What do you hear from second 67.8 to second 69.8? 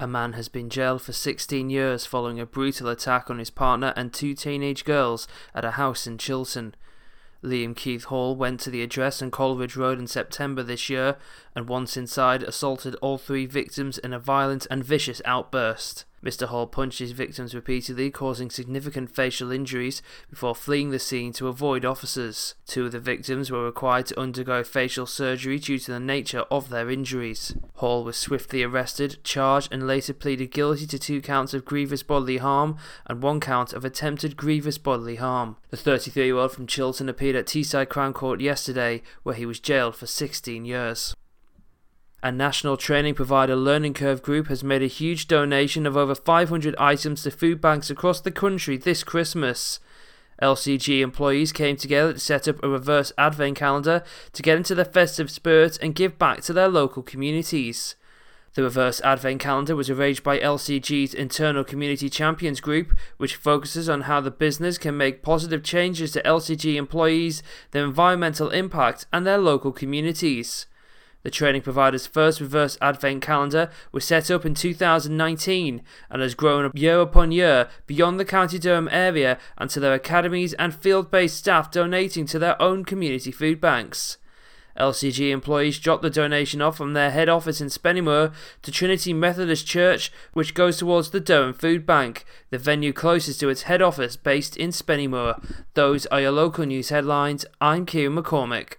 environmental impact, and their local